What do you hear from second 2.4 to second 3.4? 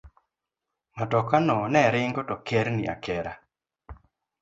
kerni akera.